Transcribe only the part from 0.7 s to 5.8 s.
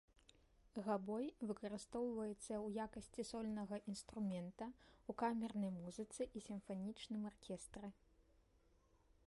Габой выкарыстоўваецца ў якасці сольнага інструмента, у камернай